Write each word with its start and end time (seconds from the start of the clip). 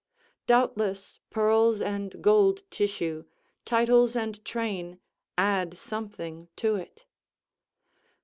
Doubtless 0.47 1.19
pearls 1.29 1.79
and 1.79 2.23
gold 2.23 2.63
tissue, 2.71 3.25
titles 3.65 4.15
and 4.15 4.43
train, 4.43 4.99
add 5.37 5.77
something 5.77 6.47
to 6.55 6.73
it. 6.73 7.05